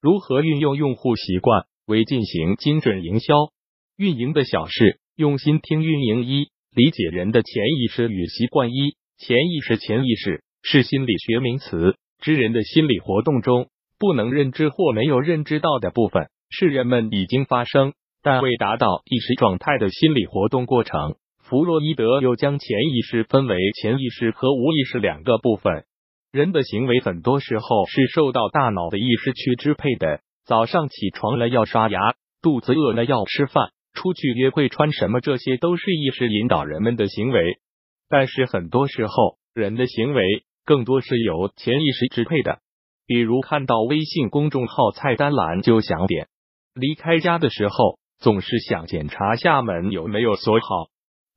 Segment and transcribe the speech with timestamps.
[0.00, 3.34] 如何运用用户习惯为进行精准营销？
[3.96, 8.94] 运营的小事，用心听运营一，理解人的潜意识与习惯一。
[9.18, 17.92] 潜意识、潜意识是心理学名词，知人的心理活动中不能认知或没有认知到的部分，是人们已经发生
[18.22, 21.16] 但未达到意识状态的心理活动过程。
[21.42, 25.86] 弗洛伊德又将潜意识分为潜意识和无意识两个部分。
[26.30, 30.20] 人的行为很多时候是受到大脑的意识去支配的。
[30.44, 31.98] 早上起床了要刷牙，
[32.42, 37.58] 肚子饿了要吃饭，出去约会穿什么，这些都是意识引导人们的行为。
[38.10, 40.22] 但是很多时候，人的行为
[40.66, 42.58] 更多是由潜意识支配的。
[43.06, 46.28] 比如看到微信公众号菜单栏就想点，
[46.74, 50.88] 离开家的时候总是想检查下门有没有锁好，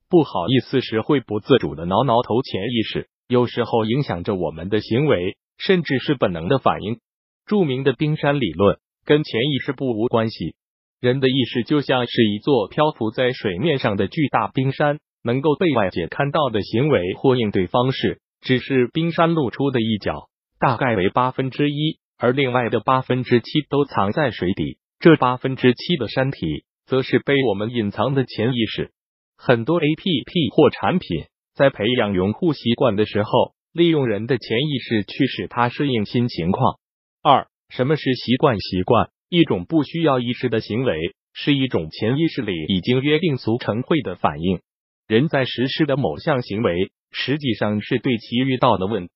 [0.10, 3.08] 不好意思时会不自主的挠挠头，潜意识。
[3.32, 7.00] 有时候影响着我们的行为，甚至是本能的反应。
[7.46, 10.54] 著名的冰山理论跟潜意识不无关系。
[11.00, 20.28] 人的意识就像是一座漂浮在水面上的巨大冰山，能够被外界看到的行为或应对方式，只是冰山露出的一角，
[20.60, 24.78] 大概为八分之一，而另外的八分之七都藏在水底。
[25.00, 28.92] 这八分之七的山体，则是被我们隐藏的潜意识。
[29.38, 31.31] 很多 A P P 或产品。
[31.54, 36.80] 在培养用户习惯的时候，利用人的潜意识去使他适应新情况。
[37.22, 38.58] 二，什么是习惯？
[38.60, 40.96] 习惯一种不需要意识的行为，
[41.34, 44.60] 是一种潜意识里已经约定俗成会的反应。
[45.08, 49.10] 人在实施的某项行为，实际上是对其遇到的问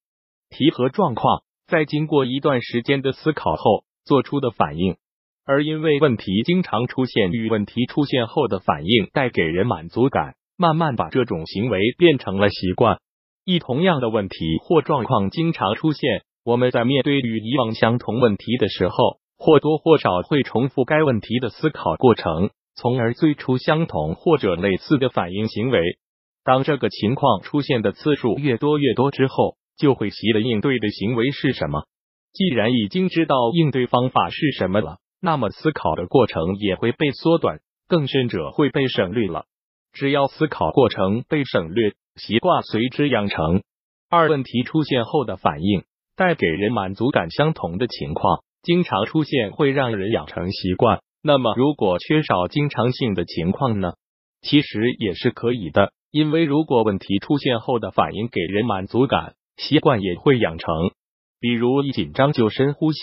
[0.49, 4.97] 题和状况，在经过一段时间的思考后做出的反应。
[5.45, 10.35] 而因为问题经常出现与问题出现后的反应带给人满足感。
[10.57, 12.99] 慢慢把这种行为变成了习惯。
[13.43, 25.79] 一同样的问题或状况经常出现，我们在面对与以往相同问题的时候，或多或少会重复该问题的思考过程，从而最初相同或者类似的反应行为。
[26.43, 31.83] 当这个情况出现的次数越多越多之后，就会习了应对的行为是什么。
[32.33, 39.45] 既然已经知道应对方法是什么了，那么思考的过程也会被缩短，更甚者会被省略了。
[39.95, 43.63] 只要思考过程被省略，习惯随之养成。
[44.09, 45.83] 二问题出现后的反应，
[46.17, 50.99] 带给人满足感相同的情况，经常出现会让人养成习惯。
[51.23, 53.93] 那么，如果缺少经常性的情况呢？
[54.41, 60.69] 其实也是可以的，因为如果问题出现后的反应给人满足感，习惯也会养成。
[61.39, 62.99] 比如一紧张就深呼吸，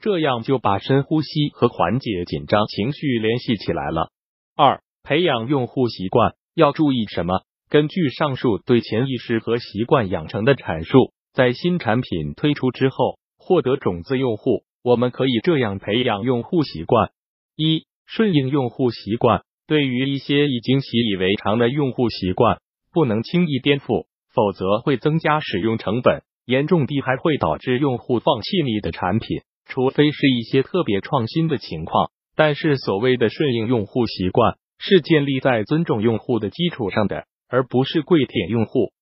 [0.00, 4.10] 这样就把深呼吸和缓解紧张情绪联系起来了。
[4.54, 4.82] 二。
[5.06, 7.42] 培养用户习惯要注意什么？
[7.68, 17.10] 根据上述对潜意识和习惯养成的阐述，在新产品推出之后获得种子用户，我们可以这样培养用户习惯：
[17.54, 19.42] 一、顺应用户习惯。
[19.66, 22.58] 对于一些已经习以为常的用户习惯，
[22.90, 29.42] 不能轻易颠覆，否则会增加使用成本，严重地还会导致用户放弃你的产品。
[29.66, 34.56] 除非是一些特别创新的情况，但是所谓的顺应用户习惯。
[34.78, 38.92] 是建立在尊重用户的基础上的，而不是跪舔用户。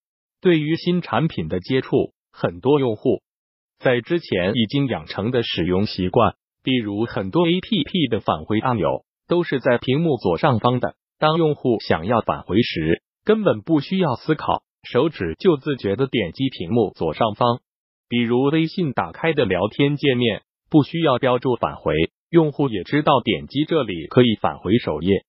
[0.40, 3.22] 对于新产品的接触，很多用户
[3.78, 10.94] 在之前已经养成的使用习惯，比如很多 A P P 的返回按钮都是在屏幕左上方的。
[11.18, 17.60] 当用户想要返回时，根本不需要思考，手指就自觉的点击屏幕左上方。
[18.08, 21.94] 比如微信打开的聊天界面，不需要标注返回，
[22.28, 25.24] 用户也知道点击这里可以返回首页。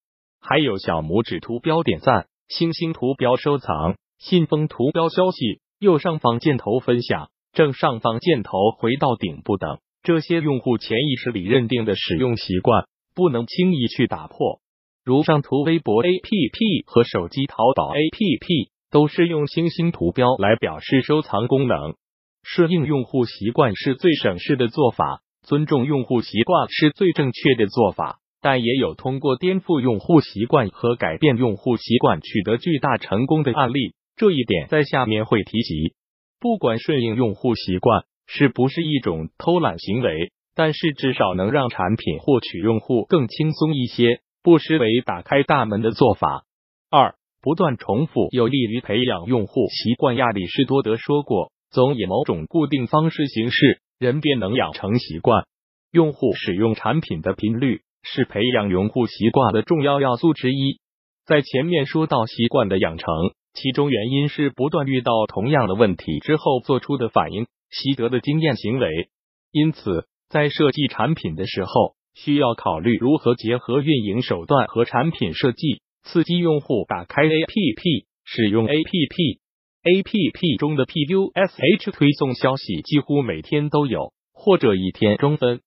[0.45, 14.59] 还有小拇指图标点赞、星星图标收藏、信封图标消息、右上方箭头分享、正上方箭头回到顶部等，这些用户潜意识里认定的使用习惯，不能轻易去打破。
[15.05, 21.95] 如上图微博 APP 和手机淘宝 APP 都是用星星图标来表示收藏功能。
[22.43, 28.19] 顺应用户习惯是最省事的做法，尊重用户习惯是最正确的做法。
[28.43, 35.93] 但也有通过颠覆用户习惯和改变用户习惯取得巨大成功的案例，这一点在下面会提及。
[36.41, 46.43] 不管顺应用户习惯是不是一种偷懒行为，但是至少能让产品获取用户更轻松一些，不失为打开大门的做法。
[46.91, 50.17] 二，不断重复有利于培养用户习惯。
[50.17, 55.45] 亚里士多德说过，总以某种固定方式行事，人便能养成习惯。
[55.93, 57.83] 用户使用产品的频率。
[58.03, 60.79] 是培养用户习惯的重要要素之一。
[61.25, 63.07] 在前面说到习惯的养成，
[63.53, 69.09] 其中原因是不断遇到同样的问题之后做出的反应，习得的经验行为。
[69.51, 79.39] 因此，在设计产品的时候，需要考虑如何结合运营手段和产品设计，刺激用户打开 APP、使用 APP。
[79.83, 85.61] APP 中的 PUSH 推送消息几乎每天都有，或者一天中分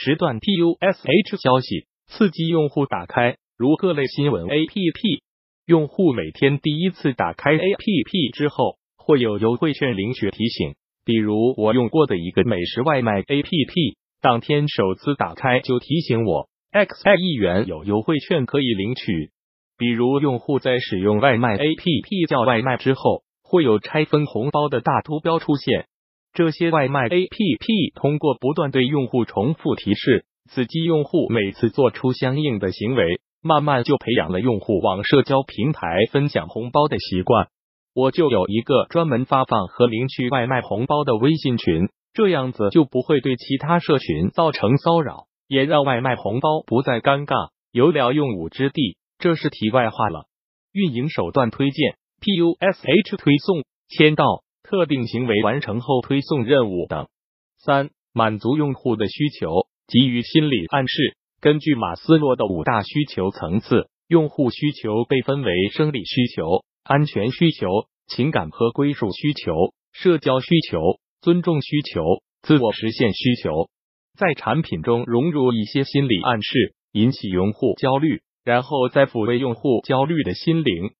[0.00, 5.22] 时段 PUSH 消息，刺激用户打开，如各类新闻 APP。
[5.66, 10.76] 用户每天第一次打开 APP 之后，会有优惠券领取提醒。
[11.04, 19.32] 比如我用过的一个美食外卖 APP，当天首次打开就提醒我 X 一元有优惠券可以领取。
[19.76, 25.88] 比如用户在使用外卖 APP 叫外卖之后，会有拆分红包的大图标出现。
[26.38, 33.20] 这些外卖 APP 通过不断对用户重复提示，刺激用户每次做出相应的行为。
[33.42, 37.48] 慢慢就培养了用户往社交平台分享红包的习惯。
[37.92, 48.96] 我就有一个专门发放和领取外卖红包的微信群，这样子就不会对其他社群造成骚扰，也让外卖红包不再尴尬，有了用武之地。
[49.18, 50.26] 这是题外话了。
[50.70, 57.08] 运营手段推荐：PUSH 推送、签到、特定行为完成后推送任务等。
[57.56, 61.16] 三、满足用户的需求，给予心理暗示。
[61.40, 67.66] 根据马斯洛的五大需求层次，用户需求被分为生理需求、安全需求、
[68.08, 69.54] 情感和归属需求、
[69.92, 70.78] 社交需求、
[71.22, 72.02] 尊重需求、
[72.42, 73.70] 自我实现需求。
[74.18, 80.90] 在产品中融入一些心理暗示，引起用户焦虑，然后再抚慰用户焦虑的心灵。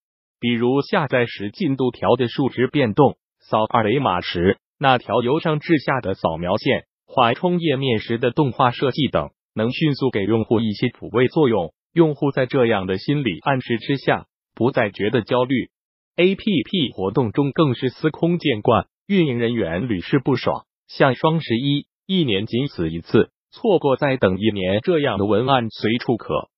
[0.41, 3.19] 比如下载时进度条的数值变动，
[3.50, 9.31] 扫二维码时那条由上至下的扫描线，缓冲页面时的动画设计等。
[9.55, 15.71] 能迅速给用户一些抚慰作用，用户在这样的心理暗示之下，不再觉得焦虑。
[16.17, 20.67] A P P 活动中更是司空见惯，运营人员屡试不爽。
[20.87, 26.51] 像双十一，一年仅此一次，错过再等一年，这样的文案随处可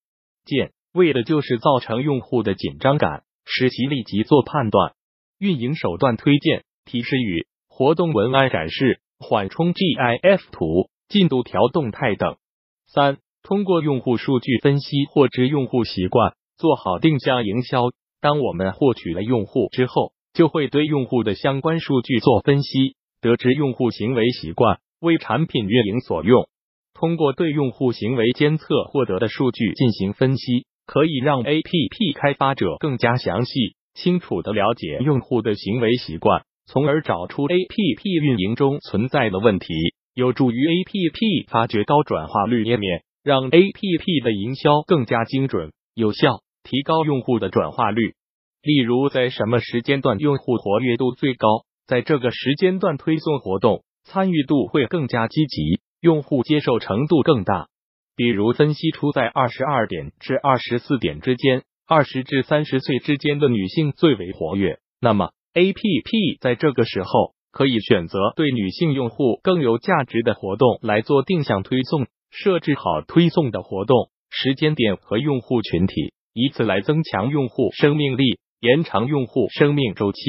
[0.45, 4.95] 见，为的就是造成用户的紧张感，使其立即做判断。
[5.39, 12.37] 运营手段推荐、提示语、活动文案展示、缓冲 G I F 图、进度条动态等。
[12.87, 17.91] 三、通过用户数据分析获知用户习惯，做好定向营销。
[18.21, 26.49] 当我们获取了用户之后，就会对用户的相关数据做分析，得知用户行为习惯，为产品运营所用。
[26.93, 39.75] 通过对用户行为监测获得的数据进行分析，可以让 APP 开发者更加详细、清楚的了解用户的行为习惯，从而找出 APP 运营中存在的问题。
[40.15, 48.15] 有助于 A P P 发掘高转化率页面，让 A P P 的营销更加精准有效，提高用户的转化率。
[48.63, 57.67] 例如，在什么时间段用户活跃度最高，在这个时间段推送活动，参与度会更加积极，用户接受程度更大。
[58.15, 67.35] 比如，分析出在二十二点至二十四点之间，二十至三十岁之间的女性最为活跃，那么 A P P 在这个时候。
[67.53, 80.21] 可以选择对女性用户更有价值的活动来做定向推送，设置好推送的活动时间点和用户群体，以此来增强用户生命力，延长用户生命周期。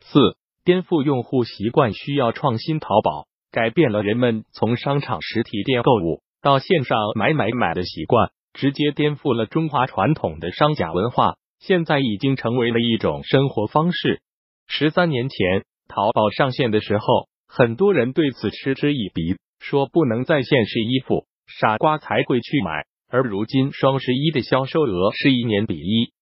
[0.00, 2.80] 四、颠覆用户习惯需要创新。
[2.80, 14.22] 淘宝改变了人们从商场实体店购物到线上买买买的习惯，直接颠覆了中华传统的商家文化，现在已经成为了一种生活方式。
[14.68, 15.64] 十三年前。
[15.90, 22.84] 淘宝上线的时候，很多人对此嗤之以鼻，说不能在线试衣服，傻瓜才会去买。
[23.08, 26.12] 而如今双十一的销售额是一年比一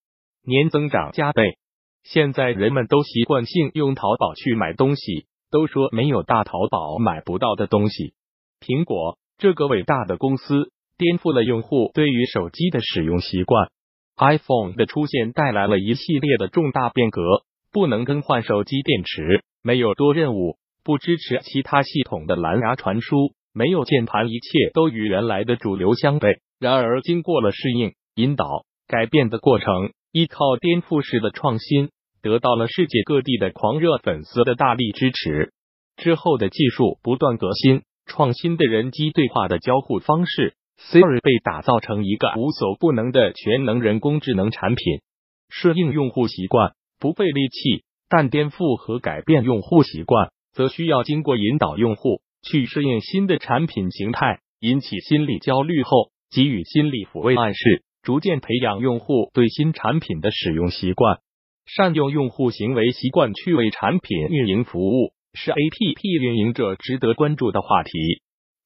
[0.49, 1.57] 年增长加倍，
[2.03, 8.13] 现在人们都习惯性用淘宝去买东西，都说没有大淘宝买不到的东西。
[8.61, 13.69] 苹果这个伟大的公司颠覆了用户对于手机的使用习惯
[14.15, 17.21] ，iPhone 的出现带来了一系列的重大变革，
[17.77, 19.43] 不能更换手机电池。
[19.61, 26.39] 没有多任务，不支持其他系统的蓝牙传输，没有键盘，一切都与原来的主流相悖。
[26.59, 31.91] 然而，经过了适应、引导、改变的过程，依靠颠覆式的创新，
[32.23, 35.51] 得到了世界各地的狂热粉丝的大力支持。
[35.97, 45.01] 之后的技术不断革新，创新的人机对话的交互方式，Siri 被打造成一个无所不能的全能人工智能产品，
[45.49, 47.83] 适应用户习惯，不费力气。
[48.09, 61.19] 但颠覆和改变用户习惯，则需要经过引导用户去适应新的产品形态，引起心理焦虑后，给予心理抚慰暗示，逐渐培养用户对新产品的使用习惯。
[61.65, 67.91] 善用用户行为习惯去为产品运营服务，是 A P P 运营者值得关注的话题。